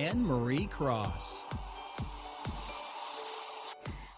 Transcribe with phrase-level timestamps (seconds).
[0.00, 1.44] Annemarie Cross.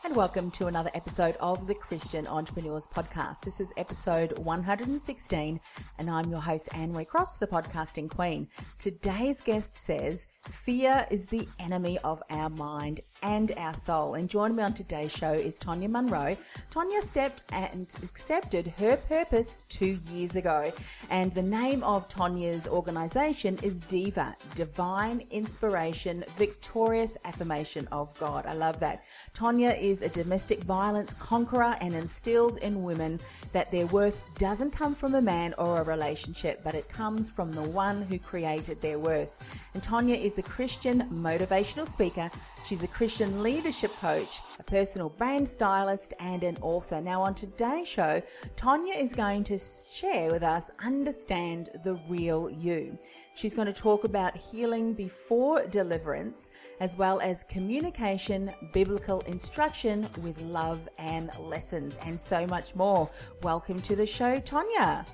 [0.05, 3.41] And welcome to another episode of the Christian Entrepreneurs Podcast.
[3.41, 5.61] This is episode 116,
[5.99, 8.47] and I'm your host, Annemarie Cross, the podcasting queen.
[8.79, 14.15] Today's guest says, Fear is the enemy of our mind and our soul.
[14.15, 16.37] And joining me on today's show is Tonya Munroe.
[16.71, 20.73] Tonya stepped and accepted her purpose two years ago.
[21.11, 28.47] And the name of Tonya's organization is DIVA, Divine Inspiration, Victorious Affirmation of God.
[28.47, 29.05] I love that.
[29.35, 33.21] Tonya is a domestic violence conqueror and instills in women
[33.53, 37.53] that their worth doesn't come from a man or a relationship, but it comes from
[37.53, 39.43] the one who created their worth.
[39.75, 42.31] And Tonya is a Christian motivational speaker.
[42.65, 47.01] She's a Christian leadership coach, a personal brand stylist, and an author.
[47.01, 48.23] Now, on today's show,
[48.57, 52.97] Tonya is going to share with us Understand the Real You.
[53.35, 60.41] She's going to talk about healing before deliverance, as well as communication, biblical instruction with
[60.43, 63.11] love and lessons, and so much more.
[63.43, 65.05] Welcome to the show, Tonya.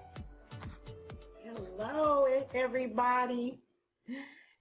[1.43, 3.59] Hello, everybody.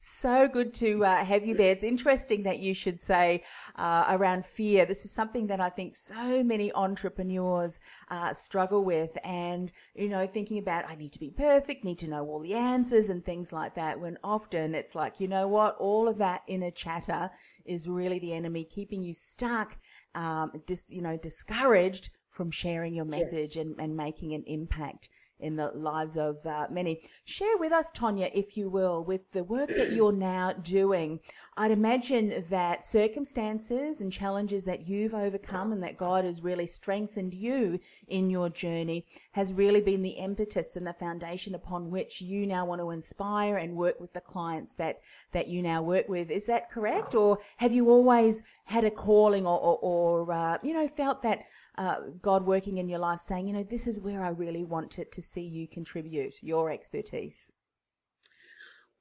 [0.09, 1.73] So good to uh, have you there.
[1.73, 3.43] It's interesting that you should say
[3.75, 4.85] uh, around fear.
[4.85, 10.25] This is something that I think so many entrepreneurs uh, struggle with, and you know,
[10.25, 13.51] thinking about I need to be perfect, need to know all the answers, and things
[13.51, 13.99] like that.
[13.99, 17.29] When often it's like, you know what, all of that inner chatter
[17.65, 19.77] is really the enemy, keeping you stuck,
[20.15, 23.65] um, dis, you know, discouraged from sharing your message yes.
[23.65, 25.09] and, and making an impact
[25.39, 27.01] in the lives of uh, many.
[27.25, 31.19] Share with us, Tonya, if you will, with the work that you're now doing.
[31.55, 37.33] I'd imagine that circumstances and challenges that you've overcome and that God has really strengthened
[37.33, 42.47] you in your journey has really been the impetus and the foundation upon which you
[42.47, 46.31] now want to inspire and work with the clients that, that you now work with.
[46.31, 47.15] Is that correct?
[47.15, 51.45] Or have you always had a calling or, or, or uh, you know, felt that
[51.77, 54.91] uh, God working in your life saying, you know, this is where I really want
[54.91, 57.51] to, to see you contribute your expertise?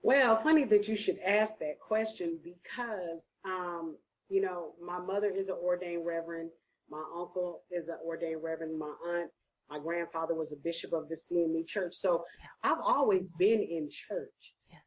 [0.02, 3.96] Well, funny that you should ask that question because, um,
[4.28, 6.50] you know, my mother is an ordained reverend.
[6.90, 8.78] My uncle is an ordained reverend.
[8.78, 9.30] My aunt,
[9.70, 11.94] my grandfather was a bishop of the CME church.
[11.94, 12.24] So.
[12.62, 14.54] I've always been in church.
[14.68, 14.80] Yes.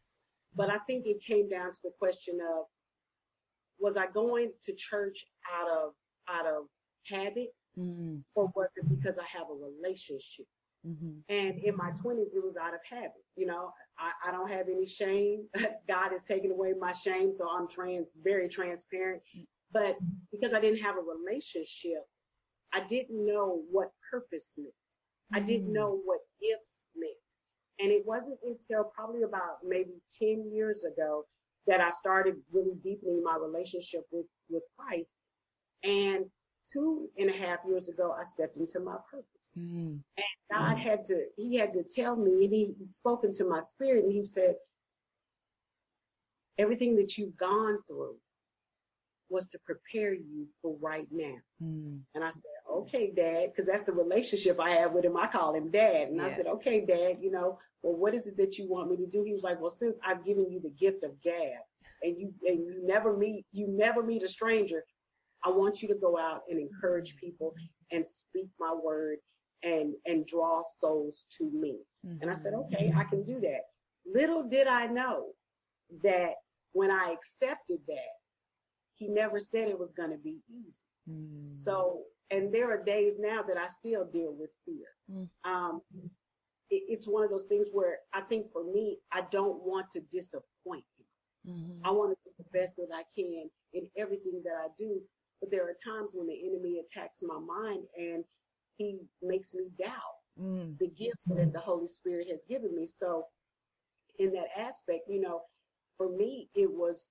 [0.55, 2.65] But I think it came down to the question of,
[3.79, 5.93] was I going to church out of,
[6.29, 6.65] out of
[7.05, 8.23] habit Mm.
[8.35, 10.45] Or was it because I have a relationship?
[10.87, 11.19] Mm-hmm.
[11.27, 13.23] And in my 20s, it was out of habit.
[13.35, 15.45] You know, I, I don't have any shame.
[15.87, 19.21] God has taken away my shame, so I'm trans, very transparent.
[19.71, 19.97] But
[20.31, 22.05] because I didn't have a relationship,
[22.73, 24.69] I didn't know what purpose meant.
[24.69, 25.43] Mm-hmm.
[25.43, 25.73] I didn't mm.
[25.73, 27.13] know what gifts meant.
[27.79, 31.25] And it wasn't until probably about maybe 10 years ago
[31.67, 35.13] that I started really deepening my relationship with, with Christ.
[35.83, 36.25] And
[36.71, 39.53] two and a half years ago, I stepped into my purpose.
[39.57, 39.99] Mm.
[40.17, 40.79] And God mm.
[40.79, 44.23] had to, he had to tell me, and he, spoke into my spirit, and he
[44.23, 44.55] said,
[46.57, 48.15] everything that you've gone through
[49.29, 51.35] was to prepare you for right now.
[51.63, 51.99] Mm.
[52.15, 55.15] And I said, okay, dad, because that's the relationship I have with him.
[55.17, 56.07] I call him dad.
[56.07, 56.25] And yeah.
[56.25, 59.05] I said, okay, dad, you know, well, what is it that you want me to
[59.05, 59.23] do?
[59.23, 61.63] He was like, well, since I've given you the gift of gab
[62.01, 64.83] and you, and you never meet, you never meet a stranger,
[65.43, 67.53] I want you to go out and encourage people
[67.91, 69.17] and speak my word
[69.63, 71.77] and and draw souls to me.
[72.05, 72.21] Mm-hmm.
[72.21, 72.73] And I said, mm-hmm.
[72.73, 73.61] okay, I can do that.
[74.05, 75.27] Little did I know
[76.03, 76.33] that
[76.73, 78.13] when I accepted that,
[78.95, 80.77] he never said it was going to be easy.
[81.09, 81.47] Mm-hmm.
[81.47, 82.01] So,
[82.31, 84.87] and there are days now that I still deal with fear.
[85.11, 85.51] Mm-hmm.
[85.51, 85.81] Um,
[86.69, 90.01] it, it's one of those things where I think for me, I don't want to
[90.11, 91.53] disappoint him.
[91.53, 91.87] Mm-hmm.
[91.87, 95.01] I want to do the best that I can in everything that I do
[95.49, 98.23] there are times when the enemy attacks my mind and
[98.77, 100.77] he makes me doubt mm.
[100.79, 101.37] the gifts mm.
[101.37, 102.85] that the Holy Spirit has given me.
[102.85, 103.25] So,
[104.17, 105.41] in that aspect, you know,
[105.97, 107.07] for me, it was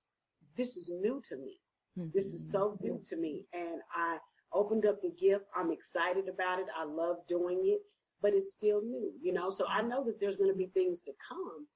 [0.55, 1.59] this is new to me.
[1.97, 2.09] Mm-hmm.
[2.13, 3.45] This is so new to me.
[3.53, 4.17] And I
[4.53, 5.45] opened up the gift.
[5.55, 6.65] I'm excited about it.
[6.77, 7.79] I love doing it,
[8.21, 9.49] but it's still new, you know.
[9.49, 11.67] So I know that there's going to be things to come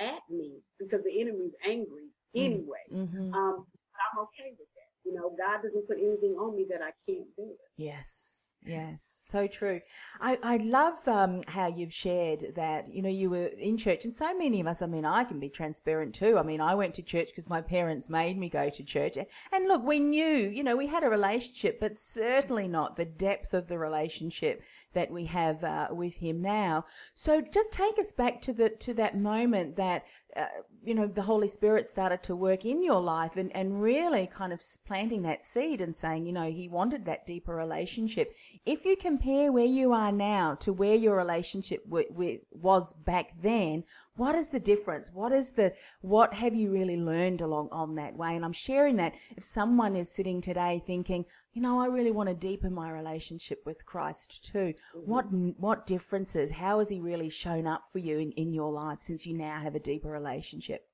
[0.00, 2.84] at me because the enemy's angry anyway.
[2.92, 3.32] Mm-hmm.
[3.32, 4.68] Um, I'm okay with.
[5.04, 7.52] You know, God doesn't put anything on me that I can't do.
[7.76, 8.34] Yes.
[8.66, 9.80] Yes, so true.
[10.20, 14.14] I, I love um, how you've shared that, you know, you were in church, and
[14.14, 16.38] so many of us, I mean, I can be transparent too.
[16.38, 19.18] I mean, I went to church because my parents made me go to church.
[19.52, 23.52] And look, we knew, you know, we had a relationship, but certainly not the depth
[23.52, 24.62] of the relationship
[24.94, 26.86] that we have uh, with Him now.
[27.12, 30.06] So just take us back to the to that moment that
[30.36, 30.46] uh,
[30.82, 34.52] you know, the Holy Spirit started to work in your life and, and really kind
[34.52, 38.34] of planting that seed and saying, you know, He wanted that deeper relationship.
[38.66, 43.30] If you compare where you are now to where your relationship w- w- was back
[43.40, 43.84] then,
[44.16, 45.10] what is the difference?
[45.12, 48.36] What is the, what have you really learned along on that way?
[48.36, 52.28] And I'm sharing that if someone is sitting today thinking, you know, I really want
[52.28, 54.74] to deepen my relationship with Christ too.
[54.96, 55.10] Mm-hmm.
[55.10, 55.24] What,
[55.58, 56.50] what differences?
[56.50, 59.58] How has he really shown up for you in, in your life since you now
[59.58, 60.86] have a deeper relationship?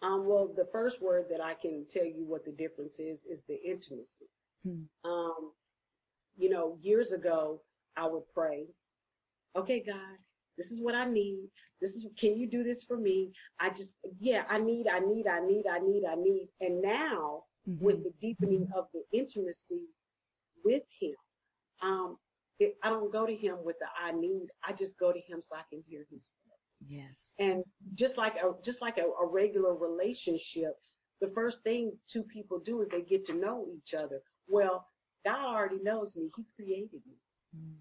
[0.00, 3.42] Um, well, the first word that I can tell you what the difference is, is
[3.48, 4.26] the intimacy.
[4.64, 4.82] Hmm.
[5.04, 5.52] Um,
[6.36, 7.62] you know, years ago,
[7.96, 8.66] I would pray,
[9.56, 10.18] okay, God,
[10.58, 11.48] this is what I need.
[11.80, 13.32] This is, can you do this for me?
[13.60, 16.48] I just, yeah, I need, I need, I need, I need, I need.
[16.60, 17.84] And now mm-hmm.
[17.84, 19.84] with the deepening of the intimacy
[20.64, 21.14] with him,
[21.82, 22.16] um,
[22.58, 24.48] it, I don't go to him with the I need.
[24.66, 26.88] I just go to him so I can hear his voice.
[26.88, 27.34] Yes.
[27.38, 27.62] And
[27.94, 30.74] just like a, just like a, a regular relationship,
[31.20, 34.20] the first thing two people do is they get to know each other.
[34.48, 34.84] Well,
[35.24, 36.30] God already knows me.
[36.36, 37.14] He created me.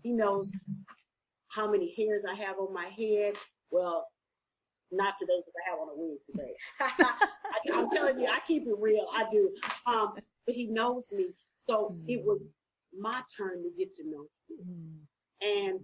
[0.01, 0.51] He knows
[1.57, 3.33] how many hairs I have on my head.
[3.71, 4.05] Well,
[4.91, 6.53] not today because I have on a wig today.
[7.75, 9.07] I, am telling you, I keep it real.
[9.13, 9.53] I do.
[9.85, 10.13] Um,
[10.45, 11.27] but he knows me.
[11.63, 12.03] So mm.
[12.07, 12.45] it was
[12.97, 14.99] my turn to get to know him.
[15.43, 15.69] Mm.
[15.69, 15.79] And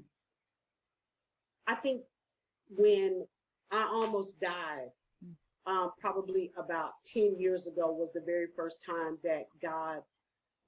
[1.68, 2.02] I think
[2.70, 3.26] when
[3.72, 4.90] I almost died,
[5.26, 5.34] mm.
[5.66, 10.00] um, probably about 10 years ago was the very first time that God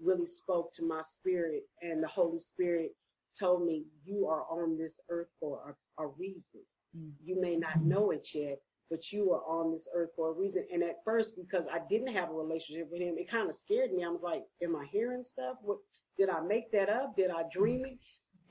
[0.02, 2.92] really spoke to my spirit and the Holy Spirit
[3.38, 6.62] told me, you are on this earth for a, a reason.
[6.98, 7.12] Mm.
[7.24, 8.60] You may not know it yet,
[8.90, 10.66] but you are on this earth for a reason.
[10.72, 13.94] And at first, because I didn't have a relationship with him, it kind of scared
[13.94, 14.04] me.
[14.04, 15.58] I was like, am I hearing stuff?
[15.62, 15.78] What
[16.18, 17.16] did I make that up?
[17.16, 17.98] Did I dream it?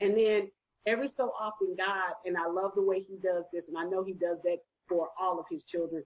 [0.01, 0.51] And then
[0.87, 4.05] every so often God, and I love the way he does this, and I know
[4.05, 4.59] he does that
[4.89, 6.03] for all of his children,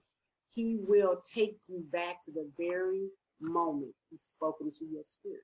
[0.51, 3.07] he will take you back to the very
[3.41, 5.43] moment he's spoken to your spirit.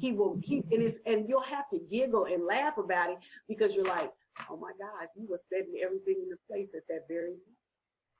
[0.00, 3.18] He will, he, and it's, and you'll have to giggle and laugh about it
[3.48, 4.10] because you're like,
[4.50, 7.42] oh my gosh, you were setting everything in place at that very moment.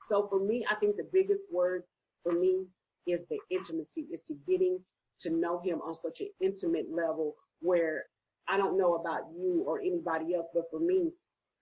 [0.07, 1.83] So for me, I think the biggest word
[2.23, 2.65] for me
[3.07, 4.79] is the intimacy, is to getting
[5.19, 8.05] to know him on such an intimate level where
[8.47, 11.11] I don't know about you or anybody else, but for me,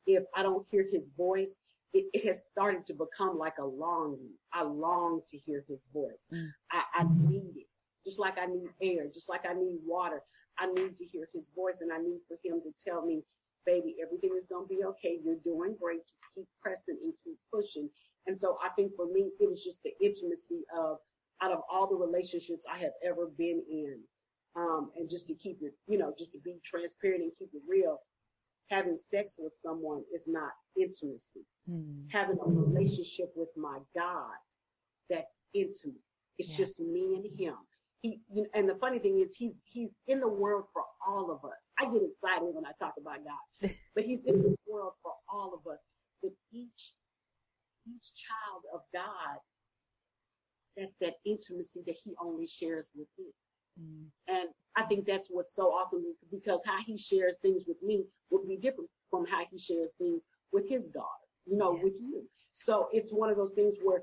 [0.05, 1.59] if I don't hear his voice,
[1.93, 4.31] it, it has started to become like a longing.
[4.53, 6.27] I long to hear his voice.
[6.33, 6.49] Mm.
[6.71, 7.67] I, I need it
[8.05, 10.21] just like I need air, just like I need water.
[10.59, 13.23] I need to hear his voice and I need for him to tell me,
[13.65, 15.19] baby, everything is going to be okay.
[15.23, 16.01] You're doing great.
[16.05, 17.89] Just keep pressing and keep pushing.
[18.27, 20.97] And so I think for me, it was just the intimacy of
[21.41, 23.99] out of all the relationships I have ever been in.
[24.55, 27.61] Um, and just to keep it, you know, just to be transparent and keep it
[27.67, 27.99] real,
[28.69, 31.45] having sex with someone is not intimacy.
[31.69, 32.03] Hmm.
[32.09, 34.35] Having a relationship with my God,
[35.09, 36.03] that's intimate.
[36.37, 36.57] It's yes.
[36.57, 37.55] just me and him
[38.01, 41.31] he you know, and the funny thing is he's he's in the world for all
[41.31, 41.71] of us.
[41.79, 45.53] I get excited when I talk about God, but he's in this world for all
[45.53, 45.83] of us.
[46.21, 46.93] But each
[47.87, 49.39] each child of God,
[50.75, 53.25] that's that intimacy that he only shares with me.
[53.79, 54.05] Mm.
[54.27, 58.47] And I think that's what's so awesome because how he shares things with me would
[58.47, 61.07] be different from how he shares things with his daughter,
[61.45, 61.83] you know, yes.
[61.83, 62.23] with you.
[62.53, 64.01] So it's one of those things where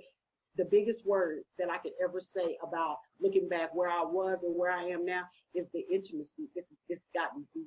[0.56, 4.54] the biggest word that I could ever say about looking back where I was and
[4.56, 5.22] where I am now
[5.54, 6.48] is the intimacy.
[6.54, 7.66] It's it's gotten deep.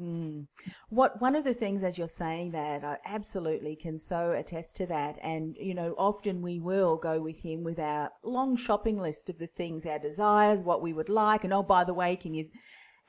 [0.00, 0.46] Mm.
[0.88, 4.86] What one of the things as you're saying that I absolutely can so attest to
[4.86, 9.28] that and you know often we will go with him with our long shopping list
[9.28, 12.34] of the things our desires what we would like and oh by the way can
[12.34, 12.46] you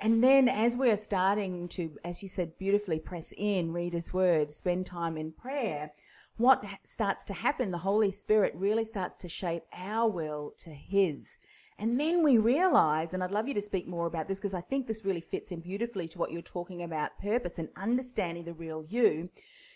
[0.02, 4.58] and then as we're starting to as you said beautifully press in read his words
[4.58, 5.90] spend time in prayer
[6.38, 11.38] what starts to happen, the Holy Spirit really starts to shape our will to His.
[11.80, 14.62] And then we realize, and I'd love you to speak more about this because I
[14.62, 18.53] think this really fits in beautifully to what you're talking about purpose and understanding the
[18.53, 19.30] real you.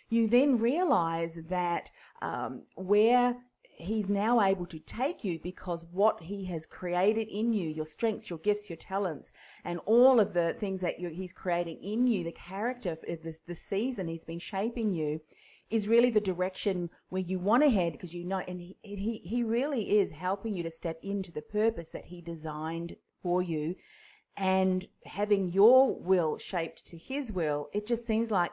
[0.09, 3.35] You then realize that um, where
[3.77, 8.29] he's now able to take you because what he has created in you, your strengths,
[8.29, 12.31] your gifts, your talents, and all of the things that he's creating in you, the
[12.31, 15.21] character of the, the season he's been shaping you,
[15.69, 19.17] is really the direction where you want to head because you know, and he, he,
[19.23, 23.75] he really is helping you to step into the purpose that he designed for you
[24.37, 27.67] and having your will shaped to his will.
[27.73, 28.51] It just seems like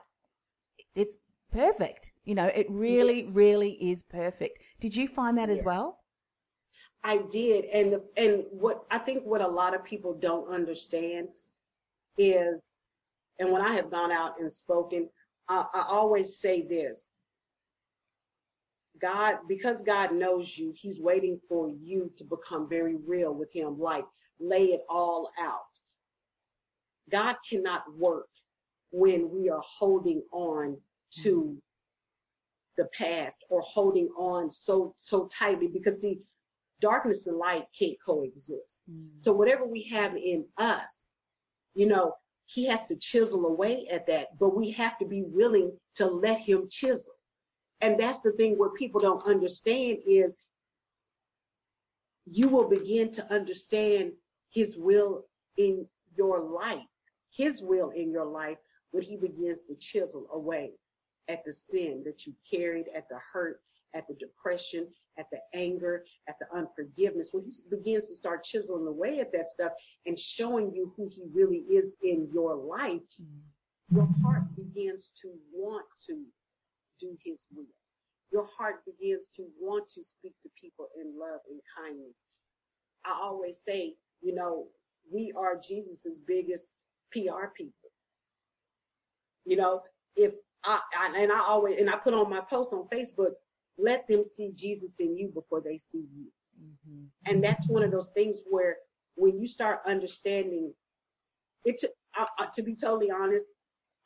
[0.95, 1.17] it's
[1.53, 2.13] perfect.
[2.25, 3.33] You know, it really, yes.
[3.33, 4.59] really is perfect.
[4.81, 5.59] Did you find that yes.
[5.59, 6.01] as well?
[7.07, 11.29] I did, and and what I think what a lot of people don't understand
[12.17, 12.73] is,
[13.39, 15.11] and when I have gone out and spoken,
[15.49, 17.11] I, I always say this:
[19.01, 23.79] God, because God knows you, He's waiting for you to become very real with Him,
[23.79, 24.05] like
[24.41, 25.79] lay it all out.
[27.11, 28.29] God cannot work
[28.91, 30.79] when we are holding on
[31.23, 31.61] to
[32.77, 36.21] the past or holding on so so tightly because see
[36.81, 39.09] darkness and light can't coexist mm.
[39.17, 41.15] so whatever we have in us
[41.75, 42.15] you know
[42.47, 46.41] he has to chisel away at that but we have to be willing to let
[46.41, 47.15] him chisel.
[47.81, 50.37] And that's the thing what people don't understand is
[52.27, 54.13] you will begin to understand
[54.51, 55.25] his will
[55.57, 55.87] in
[56.17, 56.87] your life
[57.37, 58.59] his will in your life
[58.93, 60.73] when he begins to chisel away
[61.29, 63.61] at the sin that you carried, at the hurt,
[63.95, 64.87] at the depression,
[65.19, 69.49] at the anger, at the unforgiveness, when he begins to start chiseling away at that
[69.49, 69.73] stuff
[70.07, 73.97] and showing you who he really is in your life, mm-hmm.
[73.97, 76.25] your heart begins to want to
[77.01, 77.67] do his will.
[78.33, 82.25] Your heart begins to want to speak to people in love and kindness.
[83.05, 84.67] I always say, you know,
[85.13, 86.77] we are Jesus's biggest
[87.13, 87.91] PR people.
[89.45, 89.83] You know,
[90.17, 90.33] if
[90.65, 93.33] I, I, and I always and I put on my post on Facebook,
[93.79, 96.27] let them see Jesus in you before they see you.
[96.63, 97.05] Mm-hmm.
[97.27, 98.77] And that's one of those things where
[99.17, 100.73] when you start understanding
[101.65, 103.49] it, to, uh, to be totally honest,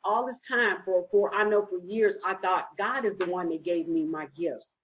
[0.03, 3.49] all this time for for I know for years I thought God is the one
[3.49, 4.77] that gave me my gifts.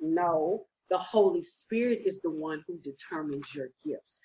[0.00, 4.20] No, the Holy Spirit is the one who determines your gifts.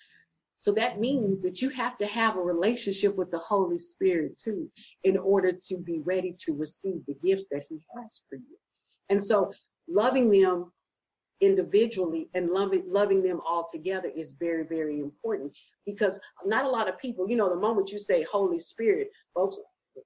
[0.58, 4.70] So that means that you have to have a relationship with the Holy Spirit too,
[5.04, 8.58] in order to be ready to receive the gifts that He has for you.
[9.10, 9.52] And so
[9.94, 10.72] loving them
[11.42, 15.52] individually and loving loving them all together is very very important
[15.88, 19.58] because not a lot of people you know the moment you say holy spirit folks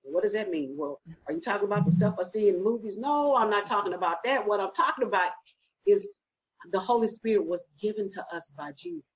[0.04, 2.98] what does that mean well are you talking about the stuff i see in movies
[2.98, 5.32] no i'm not talking about that what i'm talking about
[5.86, 6.08] is
[6.72, 9.12] the holy spirit was given to us by jesus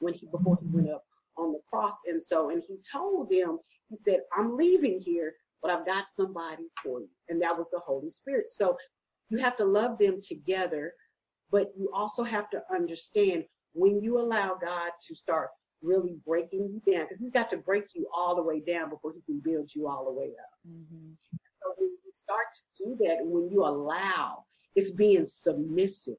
[0.00, 1.04] when he before he went up
[1.36, 1.96] on the cross.
[2.06, 6.64] And so, and he told them, he said, I'm leaving here, but I've got somebody
[6.82, 7.08] for you.
[7.28, 8.48] And that was the Holy Spirit.
[8.48, 8.76] So
[9.32, 10.92] you have to love them together,
[11.50, 15.48] but you also have to understand when you allow God to start
[15.82, 19.12] really breaking you down, because he's got to break you all the way down before
[19.12, 20.68] he can build you all the way up.
[20.68, 21.12] Mm-hmm.
[21.32, 24.44] So when you start to do that, when you allow,
[24.76, 26.18] it's being submissive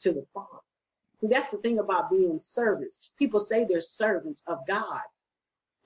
[0.00, 0.62] to the Father.
[1.16, 2.98] See, that's the thing about being servants.
[3.18, 5.02] People say they're servants of God,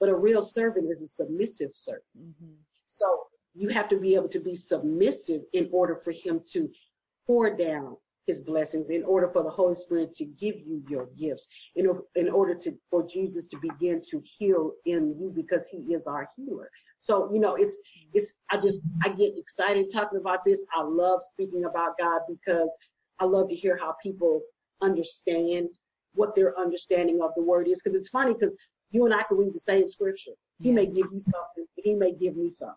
[0.01, 2.05] but a real servant is a submissive servant.
[2.19, 2.53] Mm-hmm.
[2.85, 3.21] So
[3.59, 6.71] you have to be able to be submissive in order for Him to
[7.27, 7.97] pour down
[8.27, 12.29] His blessings, in order for the Holy Spirit to give you your gifts, in, in
[12.29, 16.71] order to for Jesus to begin to heal in you because He is our healer.
[16.99, 17.81] So you know, it's
[18.15, 18.37] it's.
[18.51, 20.65] I just I get excited talking about this.
[20.75, 22.75] I love speaking about God because
[23.19, 24.43] I love to hear how people
[24.81, 25.69] understand
[26.15, 27.81] what their understanding of the word is.
[27.83, 28.57] Because it's funny because
[28.91, 30.33] you and I can read the same scripture.
[30.61, 30.77] He yes.
[30.77, 32.77] may give you something, he may give me something.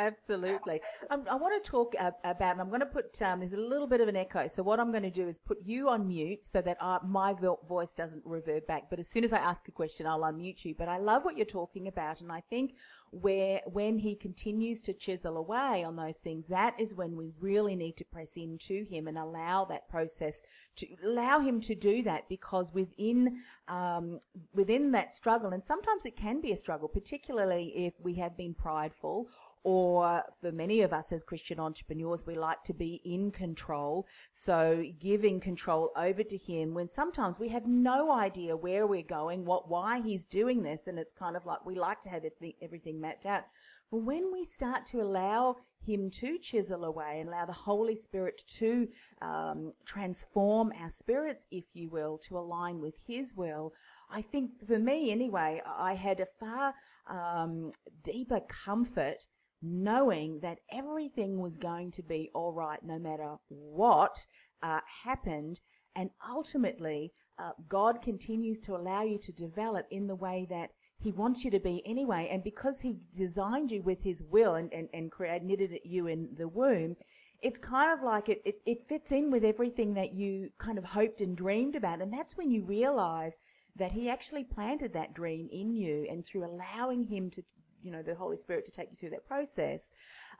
[0.00, 0.80] Absolutely.
[1.10, 3.60] Um, I want to talk uh, about, and I'm going to put, um, there's a
[3.60, 4.48] little bit of an echo.
[4.48, 7.34] So what I'm going to do is put you on mute so that I, my
[7.68, 8.84] voice doesn't revert back.
[8.88, 10.74] But as soon as I ask a question, I'll unmute you.
[10.74, 12.22] But I love what you're talking about.
[12.22, 12.76] And I think
[13.10, 17.76] where, when he continues to chisel away on those things, that is when we really
[17.76, 20.42] need to press into him and allow that process
[20.76, 23.36] to allow him to do that because within,
[23.68, 24.18] um,
[24.54, 28.54] within that struggle, and sometimes it can be a struggle, particularly if we have been
[28.54, 29.28] prideful
[29.62, 34.06] or for many of us as Christian entrepreneurs, we like to be in control.
[34.32, 39.44] So giving control over to him when sometimes we have no idea where we're going,
[39.44, 40.86] what, why he's doing this.
[40.86, 42.24] And it's kind of like we like to have
[42.62, 43.44] everything mapped out.
[43.90, 48.42] But when we start to allow him to chisel away and allow the Holy Spirit
[48.58, 48.88] to
[49.22, 53.72] um, transform our spirits, if you will, to align with His will,
[54.10, 56.74] I think for me anyway, I had a far
[57.06, 57.70] um,
[58.02, 59.26] deeper comfort
[59.62, 64.26] knowing that everything was going to be all right no matter what
[64.62, 65.60] uh, happened.
[65.94, 70.70] And ultimately, uh, God continues to allow you to develop in the way that
[71.00, 72.28] he wants you to be anyway.
[72.30, 76.28] And because he designed you with his will and, and, and created, knitted you in
[76.36, 76.96] the womb,
[77.42, 80.84] it's kind of like it, it, it fits in with everything that you kind of
[80.84, 82.02] hoped and dreamed about.
[82.02, 83.38] And that's when you realize
[83.76, 87.42] that he actually planted that dream in you and through allowing him to,
[87.82, 89.90] you know, the Holy Spirit to take you through that process,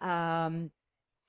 [0.02, 0.70] um,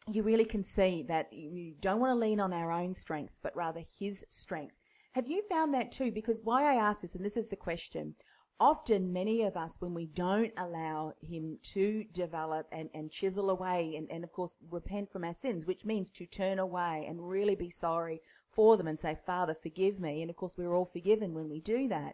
[0.07, 3.55] you really can see that you don't want to lean on our own strength, but
[3.55, 4.75] rather his strength.
[5.13, 6.11] Have you found that too?
[6.11, 8.15] Because why I ask this, and this is the question,
[8.61, 13.95] often many of us, when we don't allow him to develop and, and chisel away
[13.97, 17.55] and, and of course repent from our sins, which means to turn away and really
[17.55, 20.21] be sorry for them and say, Father, forgive me.
[20.21, 22.13] And of course, we're all forgiven when we do that.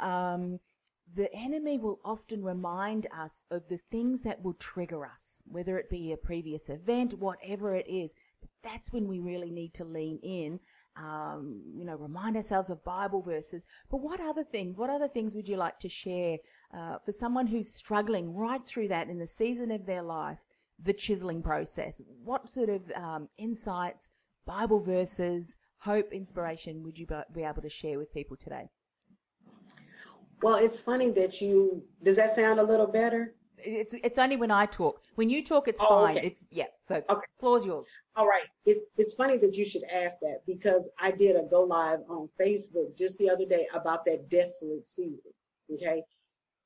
[0.00, 0.58] Um,
[1.14, 5.88] the enemy will often remind us of the things that will trigger us, whether it
[5.88, 8.12] be a previous event, whatever it is.
[8.64, 10.58] That's when we really need to lean in
[10.96, 13.66] um, you know, remind ourselves of Bible verses.
[13.90, 16.38] But what other things, what other things would you like to share
[16.74, 20.38] uh, for someone who's struggling right through that in the season of their life,
[20.82, 22.00] the chiseling process?
[22.24, 24.10] What sort of um, insights,
[24.46, 28.68] Bible verses, hope, inspiration would you be able to share with people today?
[30.42, 33.34] Well, it's funny that you, does that sound a little better?
[33.58, 35.00] It's it's only when I talk.
[35.14, 36.18] When you talk, it's oh, fine.
[36.18, 36.26] Okay.
[36.26, 36.66] It's yeah.
[36.82, 37.26] So okay.
[37.40, 37.88] floor's yours.
[38.16, 38.48] All right.
[38.64, 42.30] It's it's funny that you should ask that because I did a go live on
[42.40, 45.32] Facebook just the other day about that desolate season.
[45.72, 46.02] Okay.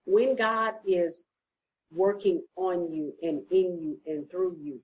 [0.04, 1.26] When God is
[1.90, 4.80] working on you and in you and through you,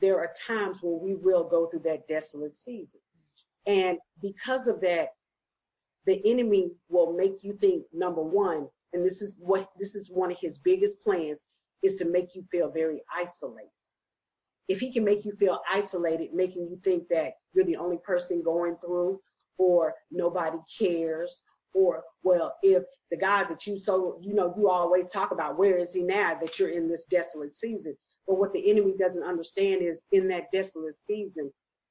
[0.00, 3.00] there are times when we will go through that desolate season.
[3.66, 5.08] And because of that,
[6.04, 10.30] the enemy will make you think number one, and this is what this is one
[10.30, 11.46] of his biggest plans
[11.82, 13.70] is to make you feel very isolated
[14.70, 18.42] if he can make you feel isolated making you think that you're the only person
[18.42, 19.20] going through
[19.58, 21.42] or nobody cares
[21.74, 25.78] or well if the god that you so you know you always talk about where
[25.78, 27.96] is he now that you're in this desolate season
[28.26, 31.50] but what the enemy doesn't understand is in that desolate season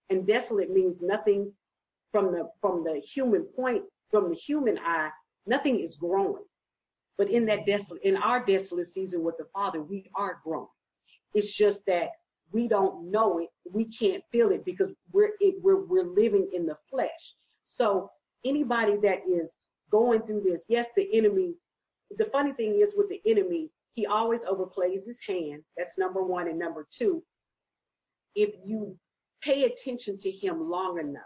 [0.09, 1.51] and desolate means nothing
[2.11, 5.09] from the from the human point from the human eye
[5.45, 6.43] nothing is growing
[7.19, 10.69] but in that desolate, in our desolate season with the Father, we are growing.
[11.33, 12.11] It's just that
[12.51, 13.49] we don't know it.
[13.71, 17.35] We can't feel it because we're it, we're we're living in the flesh.
[17.63, 18.09] So
[18.45, 19.57] anybody that is
[19.91, 21.55] going through this, yes, the enemy.
[22.17, 25.61] The funny thing is with the enemy, he always overplays his hand.
[25.77, 27.23] That's number one, and number two,
[28.35, 28.97] if you
[29.41, 31.21] pay attention to him long enough,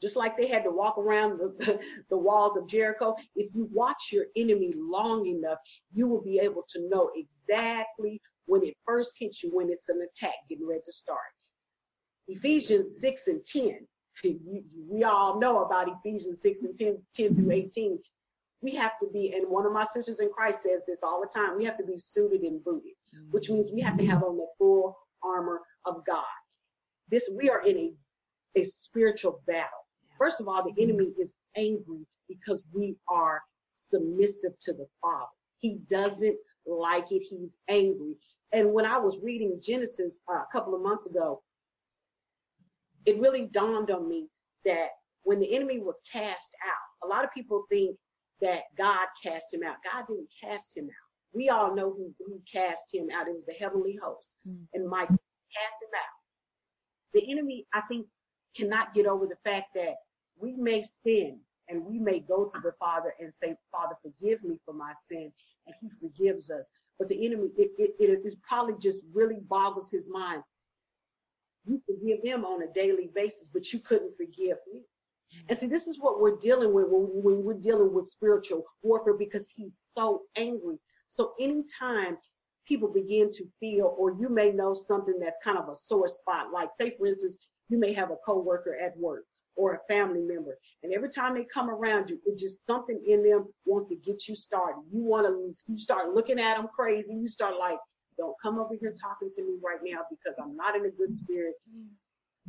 [0.00, 3.14] just like they had to walk around the, the walls of Jericho.
[3.36, 5.58] If you watch your enemy long enough,
[5.92, 10.00] you will be able to know exactly when it first hits you, when it's an
[10.02, 11.18] attack getting ready to start.
[12.28, 13.86] Ephesians 6 and 10.
[14.88, 17.98] We all know about Ephesians 6 and 10, 10 through 18.
[18.62, 21.28] We have to be, and one of my sisters in Christ says this all the
[21.28, 22.92] time, we have to be suited and booted,
[23.30, 26.24] which means we have to have on the full armor of God.
[27.10, 29.84] This we are in a, a spiritual battle.
[30.16, 35.26] First of all, the enemy is angry because we are submissive to the Father.
[35.58, 37.22] He doesn't like it.
[37.28, 38.16] He's angry.
[38.54, 41.42] And when I was reading Genesis uh, a couple of months ago,
[43.04, 44.28] it really dawned on me
[44.64, 44.90] that
[45.24, 47.96] when the enemy was cast out, a lot of people think
[48.40, 49.76] that God cast him out.
[49.82, 51.10] God didn't cast him out.
[51.34, 53.26] We all know who, who cast him out.
[53.26, 54.36] It was the heavenly host.
[54.48, 54.66] Mm.
[54.72, 56.14] And Michael cast him out.
[57.12, 58.06] The enemy, I think,
[58.56, 59.94] cannot get over the fact that
[60.38, 64.60] we may sin and we may go to the Father and say, Father, forgive me
[64.64, 65.32] for my sin,
[65.66, 66.70] and He forgives us.
[66.98, 70.42] But the enemy, it, it, it is probably just really boggles his mind.
[71.66, 74.82] You forgive him on a daily basis, but you couldn't forgive me.
[75.48, 79.48] And see, this is what we're dealing with when we're dealing with spiritual warfare because
[79.48, 80.78] he's so angry.
[81.08, 82.18] So anytime
[82.66, 86.52] people begin to feel, or you may know something that's kind of a sore spot,
[86.52, 87.36] like say, for instance,
[87.68, 89.24] you may have a coworker at work
[89.56, 90.58] or a family member.
[90.82, 94.28] And every time they come around you, it's just something in them wants to get
[94.28, 94.82] you started.
[94.92, 97.14] You want to, you start looking at them crazy.
[97.14, 97.78] You start like,
[98.16, 101.12] don't come over here talking to me right now because I'm not in a good
[101.12, 101.54] spirit.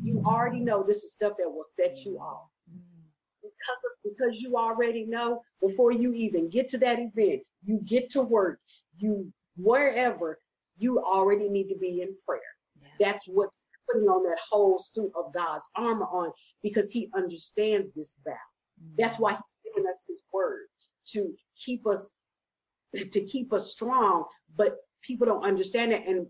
[0.02, 2.48] You already know this is stuff that will set you off.
[3.42, 8.10] Because of, because you already know before you even get to that event, you get
[8.12, 8.60] to work,
[8.98, 10.40] you wherever,
[10.78, 12.42] you already need to be in prayer.
[12.82, 12.92] Yes.
[13.00, 16.32] That's what's putting on that whole suit of God's armor on
[16.64, 18.40] because he understands this battle.
[18.82, 18.96] Mm-hmm.
[19.00, 20.66] That's why he's given us his word
[21.14, 22.14] to keep us
[22.96, 24.24] to keep us strong,
[24.56, 26.26] but people don't understand it and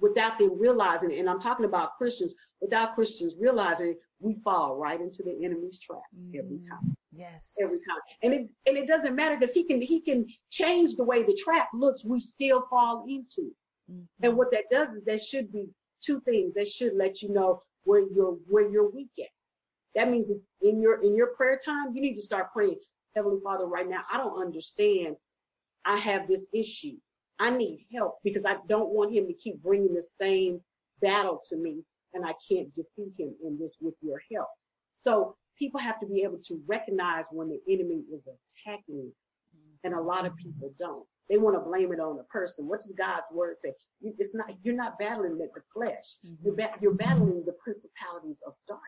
[0.00, 5.00] without them realizing it, and I'm talking about Christians, without Christians realizing we fall right
[5.00, 6.38] into the enemy's trap mm-hmm.
[6.38, 6.96] every time.
[7.12, 7.56] Yes.
[7.62, 8.00] Every time.
[8.22, 11.38] And it and it doesn't matter because he can he can change the way the
[11.42, 13.50] trap looks, we still fall into.
[13.90, 14.02] Mm-hmm.
[14.22, 15.68] And what that does is that should be
[16.00, 19.28] two things that should let you know where you're where you're weak at.
[19.94, 20.32] That means
[20.62, 22.78] in your in your prayer time, you need to start praying,
[23.16, 25.16] Heavenly Father, right now, I don't understand.
[25.84, 26.96] I have this issue.
[27.38, 30.60] I need help because I don't want him to keep bringing the same
[31.00, 31.82] battle to me
[32.12, 34.48] and I can't defeat him in this with your help.
[34.92, 39.10] So people have to be able to recognize when the enemy is attacking
[39.84, 41.06] and a lot of people don't.
[41.28, 42.66] They want to blame it on the person.
[42.68, 43.72] What does God's word say?
[44.02, 46.18] It's not, you're not battling with the flesh.
[46.24, 46.44] Mm-hmm.
[46.44, 48.86] You're, ba- you're battling the principalities of darkness.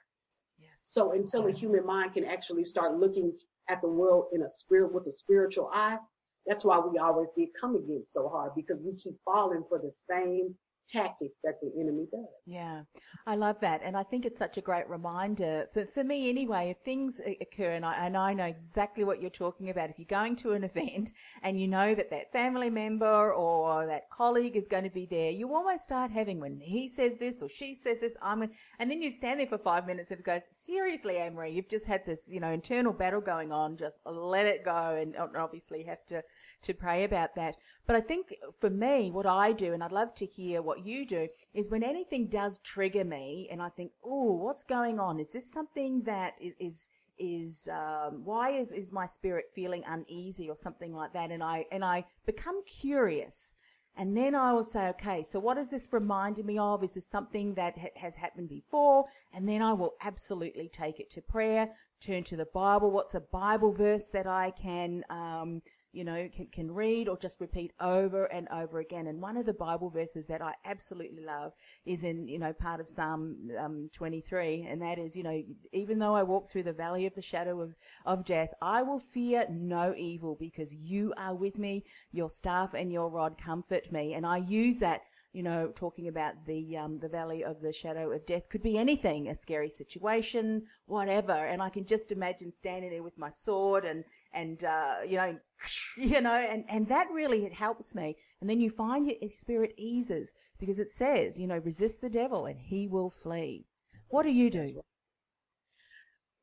[0.58, 0.80] Yes.
[0.84, 3.32] So until the human mind can actually start looking
[3.68, 5.98] at the world in a spirit with a spiritual eye,
[6.46, 9.90] that's why we always get come against so hard because we keep falling for the
[9.90, 10.54] same
[10.92, 12.26] tactics that the enemy does.
[12.46, 12.82] Yeah,
[13.26, 13.80] I love that.
[13.82, 17.72] And I think it's such a great reminder for, for me anyway, if things occur,
[17.72, 20.64] and I, and I know exactly what you're talking about, if you're going to an
[20.74, 25.06] event and you know that that family member or that colleague is going to be
[25.06, 28.50] there, you almost start having when he says this or she says this, I'm going
[28.78, 31.86] and then you stand there for five minutes and it goes, seriously, Annemarie, you've just
[31.86, 36.04] had this, you know, internal battle going on, just let it go and obviously have
[36.06, 36.22] to,
[36.62, 37.56] to pray about that.
[37.86, 41.06] But I think for me, what I do, and I'd love to hear what you
[41.06, 45.18] do is when anything does trigger me and I think, oh, what's going on?
[45.18, 50.48] Is this something that is, is is um, why is, is my spirit feeling uneasy
[50.48, 51.30] or something like that?
[51.30, 53.54] And I and I become curious.
[53.94, 56.82] And then I will say okay so what is this reminding me of?
[56.82, 59.04] Is this something that ha- has happened before?
[59.34, 61.68] And then I will absolutely take it to prayer
[62.02, 62.90] turn to the Bible.
[62.90, 65.62] What's a Bible verse that I can um,
[65.92, 69.06] you know, can, can read or just repeat over and over again.
[69.06, 71.52] And one of the Bible verses that I absolutely love
[71.84, 75.98] is in, you know, part of Psalm um, 23, and that is, you know, even
[75.98, 77.74] though I walk through the valley of the shadow of,
[78.06, 82.92] of death, I will fear no evil because you are with me, your staff and
[82.92, 84.14] your rod comfort me.
[84.14, 85.02] And I use that
[85.32, 88.76] you know, talking about the um, the valley of the shadow of death could be
[88.76, 91.32] anything, a scary situation, whatever.
[91.32, 95.38] And I can just imagine standing there with my sword and and uh, you know,
[95.96, 98.16] you know, and and that really it helps me.
[98.40, 102.46] And then you find your spirit eases because it says, you know, resist the devil
[102.46, 103.66] and he will flee.
[104.08, 104.82] What do you do?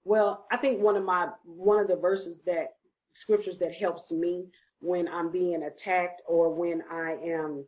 [0.03, 2.75] Well, I think one of my one of the verses that
[3.13, 4.45] scriptures that helps me
[4.79, 7.65] when I'm being attacked or when I am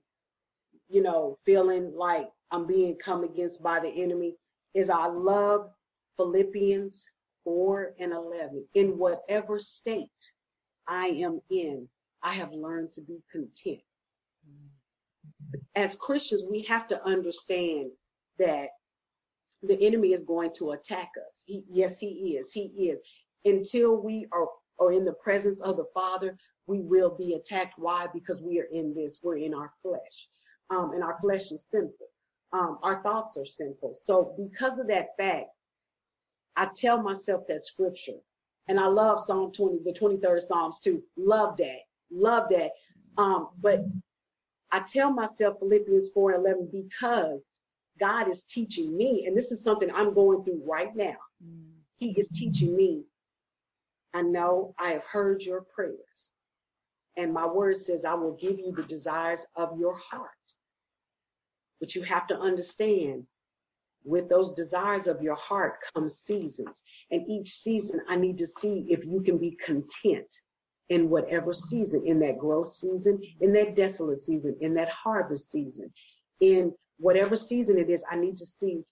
[0.91, 4.35] you know, feeling like I'm being come against by the enemy
[4.73, 5.69] is I love
[6.17, 7.05] Philippians
[7.43, 8.65] 4 and 11.
[8.75, 10.09] In whatever state
[10.87, 11.87] I am in,
[12.23, 13.81] I have learned to be content.
[15.75, 17.91] As Christians, we have to understand
[18.39, 18.69] that
[19.63, 21.43] the enemy is going to attack us.
[21.45, 22.51] He, yes, he is.
[22.51, 23.01] He is.
[23.45, 24.47] Until we are,
[24.79, 27.73] are in the presence of the Father, we will be attacked.
[27.77, 28.07] Why?
[28.13, 30.27] Because we are in this, we're in our flesh
[30.71, 32.07] um, and our flesh is sinful.
[32.53, 33.93] Um, our thoughts are sinful.
[33.93, 35.57] So because of that fact,
[36.55, 38.19] I tell myself that scripture.
[38.67, 41.03] And I love Psalm 20, the 23rd Psalms too.
[41.17, 41.79] Love that.
[42.11, 42.71] Love that.
[43.17, 43.83] Um, but
[44.71, 47.45] I tell myself Philippians 4 and 11 because
[47.99, 51.17] God is teaching me, and this is something I'm going through right now.
[51.97, 53.03] He is teaching me.
[54.13, 56.31] I know I have heard your prayers.
[57.17, 60.29] And my word says, I will give you the desires of your heart.
[61.79, 63.25] But you have to understand
[64.03, 66.83] with those desires of your heart come seasons.
[67.11, 70.33] And each season, I need to see if you can be content
[70.89, 75.91] in whatever season, in that growth season, in that desolate season, in that harvest season,
[76.41, 78.83] in whatever season it is, I need to see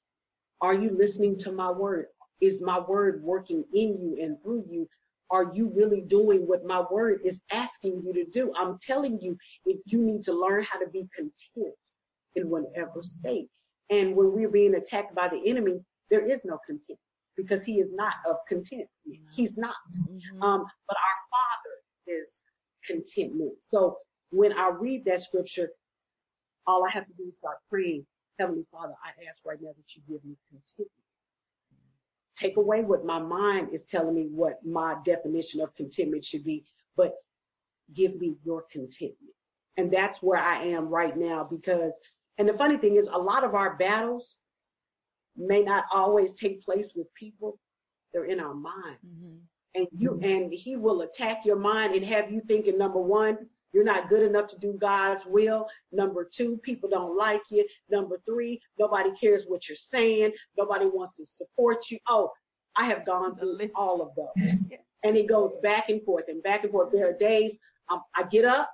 [0.62, 2.08] are you listening to my word?
[2.42, 4.88] Is my word working in you and through you?
[5.32, 8.52] Are you really doing what my word is asking you to do?
[8.58, 11.76] I'm telling you, if you need to learn how to be content
[12.36, 13.48] in whatever state.
[13.90, 17.00] And when we're being attacked by the enemy, there is no content
[17.36, 18.88] because he is not of content.
[19.32, 19.76] He's not.
[19.98, 20.44] Mm-hmm.
[20.44, 22.42] Um, but our Father is
[22.86, 23.54] contentment.
[23.60, 23.98] So
[24.32, 25.70] when I read that scripture,
[26.68, 28.06] all I have to do is start praying,
[28.38, 30.92] Heavenly Father, I ask right now that you give me contentment.
[32.36, 36.64] Take away what my mind is telling me what my definition of contentment should be,
[36.96, 37.16] but
[37.94, 39.34] give me your contentment.
[39.78, 42.00] And that's where I am right now because
[42.40, 44.40] and the funny thing is, a lot of our battles
[45.36, 47.60] may not always take place with people,
[48.14, 49.26] they're in our minds.
[49.26, 49.38] Mm-hmm.
[49.76, 50.24] And you mm-hmm.
[50.24, 53.38] and he will attack your mind and have you thinking number one,
[53.72, 55.68] you're not good enough to do God's will.
[55.92, 57.68] Number two, people don't like you.
[57.92, 60.32] Number three, nobody cares what you're saying.
[60.58, 62.00] Nobody wants to support you.
[62.08, 62.32] Oh,
[62.76, 64.54] I have gone through all of those.
[65.04, 66.92] And it goes back and forth and back and forth.
[66.92, 68.72] There are days um, I get up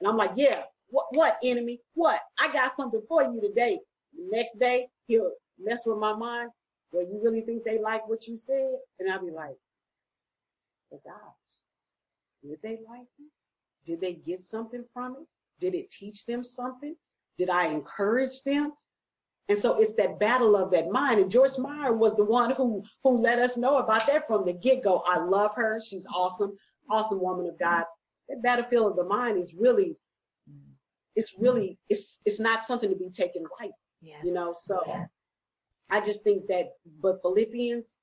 [0.00, 1.80] and I'm like, yeah, what, what enemy?
[1.94, 2.20] What?
[2.38, 3.78] I got something for you today.
[4.16, 6.50] The next day, he'll mess with my mind.
[6.92, 8.70] Well, you really think they like what you said?
[8.98, 9.56] And I'll be like,
[10.92, 11.12] oh gosh,
[12.42, 13.30] did they like it?
[13.84, 15.26] Did they get something from it?
[15.60, 16.94] Did it teach them something?
[17.36, 18.72] Did I encourage them?
[19.48, 21.20] And so it's that battle of that mind.
[21.20, 24.52] And Joyce Meyer was the one who who let us know about that from the
[24.52, 25.02] get-go.
[25.06, 25.80] I love her.
[25.84, 26.56] She's awesome,
[26.90, 27.84] awesome woman of God.
[28.28, 29.96] That battlefield of the mind is really,
[31.18, 33.74] it's really, it's it's not something to be taken lightly.
[34.00, 34.20] Yes.
[34.24, 35.06] You know, so yeah.
[35.90, 36.66] I just think that,
[37.02, 37.98] but Philippians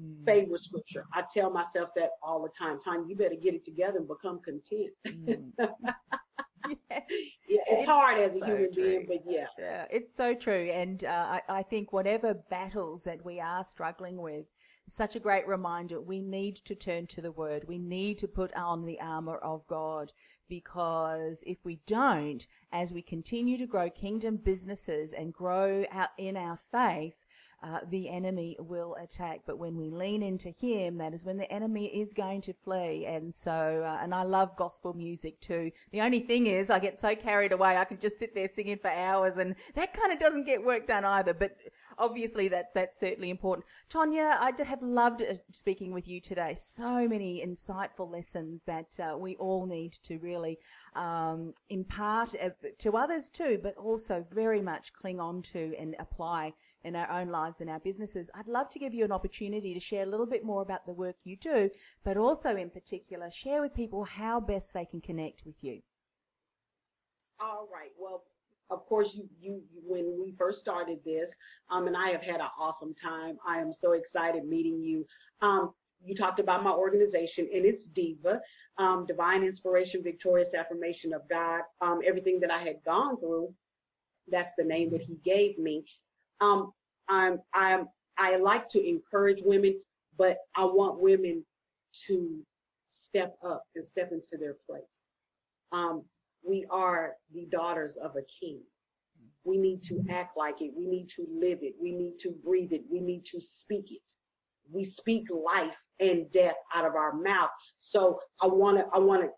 [0.00, 0.24] mm.
[0.24, 1.04] favorite scripture.
[1.12, 2.78] I tell myself that all the time.
[2.80, 4.92] Time, you better get it together and become content.
[5.06, 5.52] Mm.
[6.68, 6.74] yeah.
[6.90, 7.00] yeah,
[7.48, 8.84] it's, it's hard as a so human true.
[8.84, 9.46] being, but yeah.
[9.58, 10.70] yeah, it's so true.
[10.72, 14.46] And uh, I, I think whatever battles that we are struggling with,
[14.88, 16.00] such a great reminder.
[16.00, 17.64] We need to turn to the word.
[17.68, 20.12] We need to put on the armor of God
[20.48, 25.84] because if we don't, as we continue to grow kingdom businesses and grow
[26.16, 27.24] in our faith,
[27.62, 29.40] uh, the enemy will attack.
[29.46, 33.06] But when we lean into Him, that is when the enemy is going to flee.
[33.06, 35.70] And so, uh, and I love gospel music too.
[35.90, 38.78] The only thing is, I get so carried away, I can just sit there singing
[38.78, 41.34] for hours, and that kind of doesn't get work done either.
[41.34, 41.56] But
[41.98, 43.66] obviously, that that's certainly important.
[43.90, 46.54] Tonya, I have loved uh, speaking with you today.
[46.58, 50.58] So many insightful lessons that uh, we all need to really
[50.94, 56.52] um, impart uh, to others too, but also very much cling on to and apply
[56.84, 58.30] in our own lives and our businesses.
[58.34, 60.92] I'd love to give you an opportunity to share a little bit more about the
[60.92, 61.70] work you do,
[62.04, 65.82] but also in particular, share with people how best they can connect with you.
[67.40, 67.90] All right.
[67.98, 68.24] Well,
[68.70, 71.34] of course, you, you, when we first started this,
[71.70, 73.38] um, and I have had an awesome time.
[73.46, 75.06] I am so excited meeting you.
[75.40, 75.72] Um,
[76.04, 78.40] you talked about my organization, and it's Diva,
[78.76, 81.62] um, Divine Inspiration, Victorious Affirmation of God.
[81.80, 83.52] Um, everything that I had gone through,
[84.28, 85.84] that's the name that He gave me.
[86.40, 86.72] Um,
[87.08, 89.80] I'm, I'm, I like to encourage women,
[90.18, 91.44] but I want women
[92.06, 92.40] to
[92.88, 95.04] step up and step into their place.
[95.72, 96.04] Um,
[96.46, 98.60] we are the daughters of a king.
[99.44, 100.72] We need to act like it.
[100.76, 101.74] We need to live it.
[101.80, 102.82] We need to breathe it.
[102.90, 104.12] We need to speak it.
[104.72, 107.50] We speak life and death out of our mouth.
[107.78, 109.30] So I want to, I want to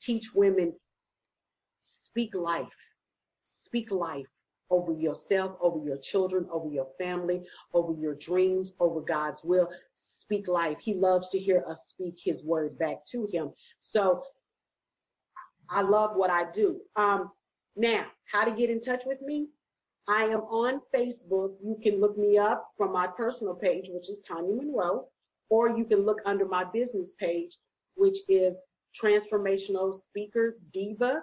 [0.00, 0.74] teach women
[1.80, 2.66] speak life,
[3.40, 4.26] speak life,
[4.70, 9.68] over yourself, over your children, over your family, over your dreams, over God's will.
[9.94, 10.78] Speak life.
[10.80, 13.50] He loves to hear us speak his word back to him.
[13.78, 14.22] So
[15.70, 16.80] I love what I do.
[16.96, 17.30] Um,
[17.76, 19.48] now, how to get in touch with me?
[20.08, 21.52] I am on Facebook.
[21.62, 25.06] You can look me up from my personal page, which is Tonya Munroe,
[25.50, 27.58] or you can look under my business page,
[27.94, 28.62] which is
[29.00, 31.20] Transformational Speaker Diva,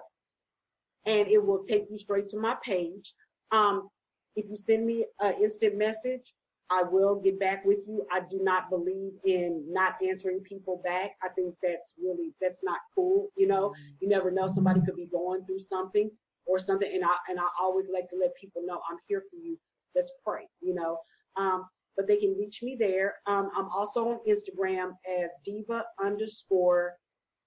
[1.04, 3.14] and it will take you straight to my page.
[3.52, 3.88] Um,
[4.34, 6.34] if you send me an instant message,
[6.68, 8.06] I will get back with you.
[8.10, 11.12] I do not believe in not answering people back.
[11.22, 13.28] I think that's really that's not cool.
[13.36, 13.94] You know, mm-hmm.
[14.00, 16.10] you never know somebody could be going through something
[16.44, 19.36] or something, and I and I always like to let people know I'm here for
[19.36, 19.58] you.
[19.94, 20.48] Let's pray.
[20.60, 20.98] You know,
[21.36, 23.14] um, but they can reach me there.
[23.26, 26.94] Um, I'm also on Instagram as diva underscore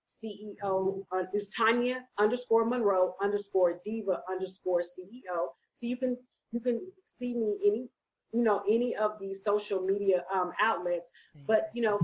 [0.08, 1.04] CEO.
[1.12, 5.50] Uh, is Tonya underscore Munroe underscore diva underscore CEO.
[5.80, 6.18] So you can
[6.52, 7.90] you can see me any
[8.34, 11.10] you know any of these social media um, outlets.
[11.48, 12.00] But you know,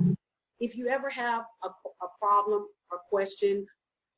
[0.59, 3.65] if you ever have a, a problem or question,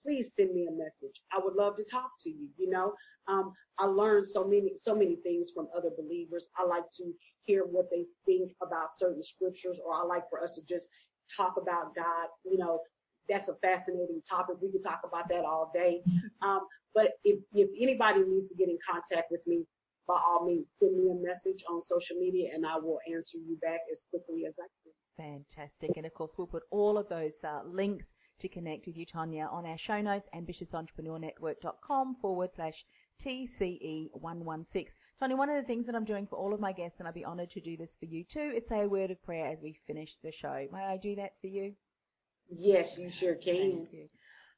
[0.06, 1.22] please send me a message.
[1.32, 2.50] I would love to talk to you.
[2.58, 2.94] You know,
[3.28, 6.50] um, I learned so many so many things from other believers.
[6.56, 7.12] I like to
[7.44, 10.92] hear what they think about certain scriptures, or I like for us to just
[11.36, 12.28] talk about God.
[12.46, 12.80] You know,
[13.30, 14.58] that's a fascinating topic.
[14.62, 16.02] We could talk about that all day.
[16.42, 16.62] Um,
[16.94, 19.66] but if, if anybody needs to get in contact with me,
[20.08, 23.58] by all means, send me a message on social media and I will answer you
[23.62, 24.94] back as quickly as I can.
[25.18, 25.98] Fantastic.
[25.98, 29.52] And of course, we'll put all of those uh, links to connect with you, Tonya,
[29.52, 32.86] on our show notes, ambitiousentrepreneurnetwork.com forward slash
[33.20, 34.94] TCE116.
[35.22, 37.16] Tonya, one of the things that I'm doing for all of my guests, and I'd
[37.16, 39.62] be honored to do this for you too, is say a word of prayer as
[39.62, 40.68] we finish the show.
[40.72, 41.74] May I do that for you?
[42.50, 43.88] Yes, you sure can.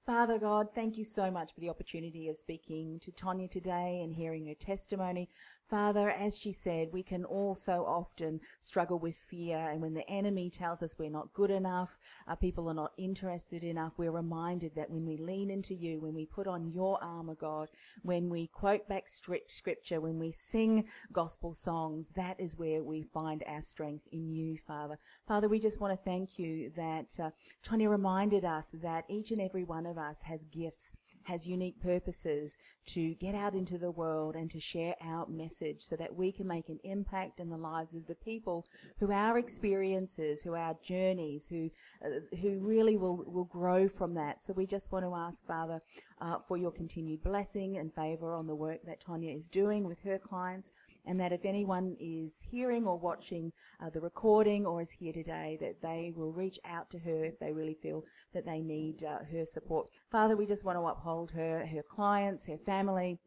[0.09, 4.11] Father God, thank you so much for the opportunity of speaking to Tonya today and
[4.11, 5.29] hearing her testimony.
[5.69, 9.69] Father, as she said, we can all so often struggle with fear.
[9.69, 13.63] And when the enemy tells us we're not good enough, our people are not interested
[13.63, 17.35] enough, we're reminded that when we lean into you, when we put on your armor,
[17.35, 17.69] God,
[18.01, 23.43] when we quote back scripture, when we sing gospel songs, that is where we find
[23.45, 24.97] our strength in you, Father.
[25.27, 27.29] Father, we just want to thank you that uh,
[27.63, 30.93] Tonya reminded us that each and every one of us has gifts
[31.29, 32.57] has unique purposes
[32.87, 36.47] to get out into the world and to share our message so that we can
[36.47, 38.65] make an impact in the lives of the people
[38.99, 41.69] who our experiences, who our journeys, who
[42.03, 44.43] uh, who really will will grow from that.
[44.43, 45.81] So we just want to ask Father
[46.19, 49.99] uh, for your continued blessing and favor on the work that Tonya is doing with
[50.01, 50.71] her clients
[51.09, 53.51] and that if anyone is hearing or watching
[53.83, 57.39] uh, the recording or is here today, that they will reach out to her if
[57.39, 59.89] they really feel that they need uh, her support.
[60.11, 63.17] Father, we just want to uphold her, her clients, her family,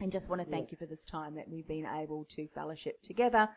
[0.00, 3.02] and just want to thank you for this time that we've been able to fellowship
[3.02, 3.48] together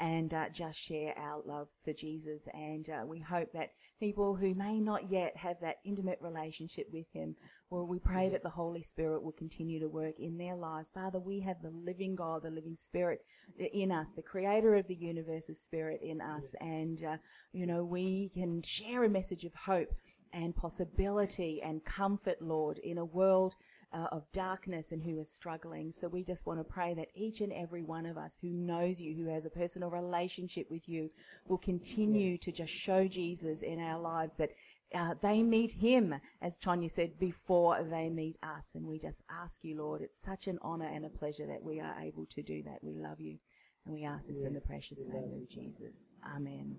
[0.00, 2.46] and uh, just share our love for Jesus.
[2.54, 7.06] And uh, we hope that people who may not yet have that intimate relationship with
[7.12, 7.34] Him,
[7.70, 10.90] well, we pray that the Holy Spirit will continue to work in their lives.
[10.94, 13.20] Father, we have the living God, the living Spirit
[13.58, 16.54] in us, the Creator of the universe's Spirit in us.
[16.60, 17.16] And, uh,
[17.52, 19.88] you know, we can share a message of hope
[20.32, 23.54] and possibility and comfort, Lord, in a world
[23.92, 25.92] uh, of darkness and who is struggling.
[25.92, 29.00] So we just want to pray that each and every one of us who knows
[29.00, 31.10] you, who has a personal relationship with you,
[31.46, 34.50] will continue to just show Jesus in our lives that
[34.94, 38.74] uh, they meet him, as Tonya said, before they meet us.
[38.74, 41.80] And we just ask you, Lord, it's such an honor and a pleasure that we
[41.80, 42.82] are able to do that.
[42.82, 43.38] We love you.
[43.84, 46.08] And we ask this in the precious name of Jesus.
[46.34, 46.76] Amen.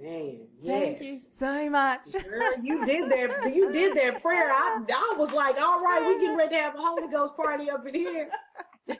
[0.00, 2.12] Man, Thank you so much.
[2.12, 3.54] Girl, you did that.
[3.54, 4.50] You did that prayer.
[4.50, 7.70] I, I was like, all right, we getting ready to have a Holy Ghost party
[7.70, 8.30] up in here.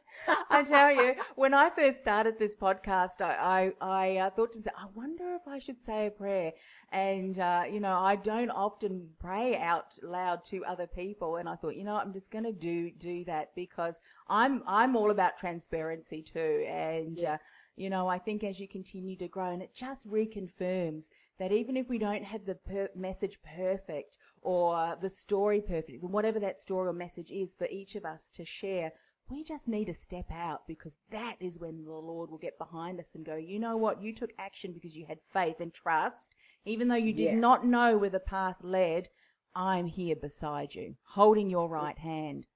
[0.51, 4.59] I tell you, when I first started this podcast, I I, I uh, thought to
[4.59, 6.53] myself, I wonder if I should say a prayer.
[6.93, 11.57] And uh, you know, I don't often pray out loud to other people, and I
[11.57, 15.39] thought, you know, I'm just going to do do that because I'm I'm all about
[15.39, 17.19] transparency too, and.
[17.19, 17.41] Uh, yes.
[17.41, 17.45] Uh,
[17.79, 21.77] you know, I think as you continue to grow, and it just reconfirms that even
[21.77, 26.89] if we don't have the per- message perfect or the story perfect, whatever that story
[26.89, 28.93] or message is for each of us to share,
[29.31, 32.99] we just need to step out because that is when the Lord will get behind
[32.99, 34.03] us and go, you know what?
[34.03, 36.35] You took action because you had faith and trust.
[36.65, 37.37] Even though you did yes.
[37.37, 39.09] not know where the path led,
[39.55, 42.47] I'm here beside you, holding your right hand.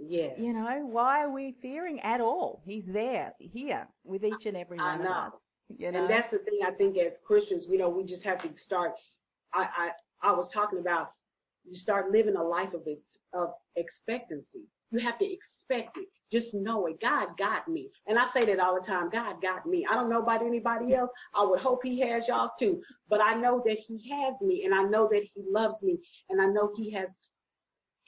[0.00, 0.38] Yes.
[0.38, 2.62] You know, why are we fearing at all?
[2.64, 5.32] He's there, here, with each and every one of us.
[5.76, 6.00] You know?
[6.00, 8.92] And that's the thing I think as Christians, you know, we just have to start.
[9.52, 9.90] I,
[10.22, 11.12] I, I was talking about
[11.64, 14.64] you start living a life of, ex, of expectancy.
[14.90, 16.08] You have to expect it.
[16.32, 17.00] Just know it.
[17.00, 17.90] God got me.
[18.08, 19.10] And I say that all the time.
[19.10, 19.86] God got me.
[19.88, 21.10] I don't know about anybody else.
[21.34, 22.82] I would hope he has y'all too.
[23.08, 26.40] But I know that he has me and I know that he loves me and
[26.40, 27.18] I know he has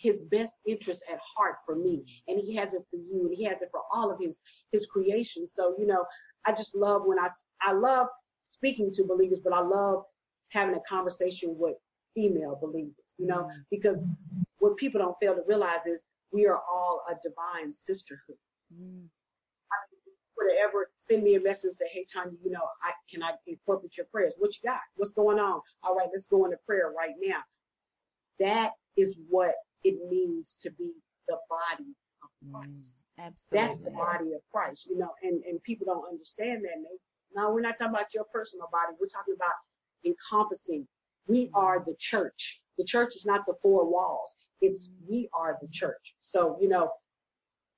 [0.02, 3.44] his best interest at heart for me and he has it for you and he
[3.44, 6.04] has it for all of his his creation so you know
[6.44, 7.28] i just love when i
[7.62, 8.08] i love
[8.48, 10.02] speaking to believers but i love
[10.48, 11.76] having a conversation with
[12.14, 14.04] female believers you know because
[14.58, 18.36] what people don't fail to realize is we are all a divine sisterhood
[18.74, 19.04] mm.
[20.36, 23.32] would ever send me a message and say, Hey, Tonya, you know, I can I
[23.46, 24.34] incorporate your prayers?
[24.38, 24.80] What you got?
[24.96, 25.60] What's going on?
[25.82, 27.40] All right, let's go into prayer right now.
[28.38, 30.92] That is what it means to be
[31.28, 31.90] the body
[32.22, 33.04] of mm, Christ.
[33.18, 33.66] Mm, absolutely.
[33.66, 36.76] That's the body of Christ, you know, and, and people don't understand that.
[37.34, 38.96] No, we're not talking about your personal body.
[39.00, 39.54] We're talking about
[40.04, 40.86] encompassing.
[41.26, 42.60] We are the church.
[42.78, 44.36] The church is not the four walls.
[44.60, 46.14] It's we are the church.
[46.20, 46.90] So, you know,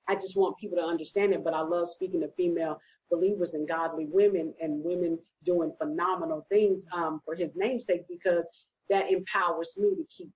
[0.07, 3.67] I just want people to understand it, but I love speaking to female believers and
[3.67, 8.49] godly women and women doing phenomenal things um, for his namesake because
[8.89, 10.29] that empowers me to keep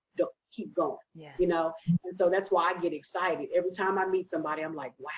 [0.52, 0.96] keep going.
[1.14, 1.34] Yes.
[1.38, 1.72] You know,
[2.04, 4.62] and so that's why I get excited every time I meet somebody.
[4.62, 5.10] I'm like, wow,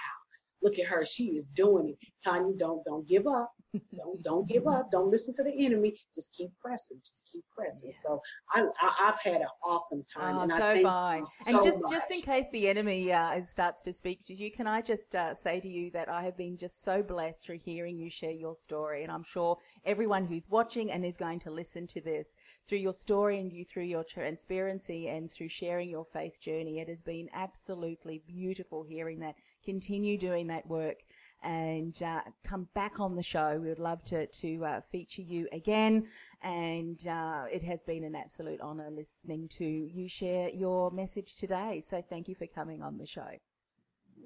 [0.63, 2.09] look at her, she is doing it.
[2.27, 3.53] Tonya, don't don't give up
[3.97, 4.91] don't don't give up.
[4.91, 5.99] Don't listen to the enemy.
[6.15, 6.99] Just keep pressing.
[7.07, 7.91] Just keep pressing.
[7.91, 7.97] Yeah.
[8.03, 11.27] So I, I have had an awesome time, oh, and so I fine.
[11.27, 11.91] So and just much.
[11.91, 15.35] just in case the enemy uh, starts to speak to you, can I just uh,
[15.35, 18.55] say to you that I have been just so blessed through hearing you share your
[18.55, 22.79] story, and I'm sure everyone who's watching and is going to listen to this through
[22.79, 27.03] your story and you through your transparency and through sharing your faith journey, it has
[27.03, 29.37] been absolutely beautiful hearing that.
[29.65, 30.97] Continue doing that work
[31.43, 33.59] and uh, come back on the show.
[33.61, 36.07] We would love to, to uh, feature you again.
[36.43, 41.81] And uh, it has been an absolute honour listening to you share your message today.
[41.85, 43.29] So thank you for coming on the show.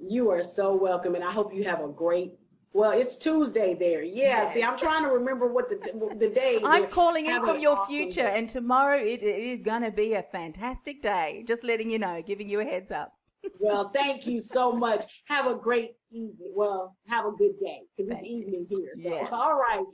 [0.00, 2.34] You are so welcome, and I hope you have a great
[2.76, 4.02] well, it's Tuesday there.
[4.02, 4.42] Yeah.
[4.42, 4.52] Yes.
[4.52, 5.76] See, I'm trying to remember what the
[6.18, 6.60] the day.
[6.62, 8.38] I'm calling in from your awesome future, day.
[8.38, 11.42] and tomorrow it, it is going to be a fantastic day.
[11.48, 13.14] Just letting you know, giving you a heads up.
[13.58, 15.04] Well, thank you so much.
[15.26, 16.52] Have a great evening.
[16.54, 18.90] Well, have a good day because it's evening here.
[18.94, 19.28] So, yes.
[19.32, 19.84] all right.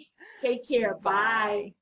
[0.40, 0.94] Take care.
[1.02, 1.72] Bye.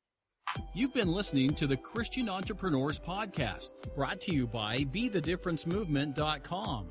[0.50, 0.62] Bye.
[0.74, 6.86] You've been listening to the Christian Entrepreneurs Podcast, brought to you by BeTheDifferenceMovement.com.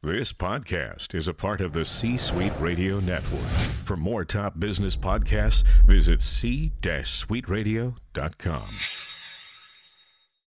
[0.00, 3.48] This podcast is a part of the C Suite Radio Network.
[3.84, 9.07] For more top business podcasts, visit c-suiteradio.com.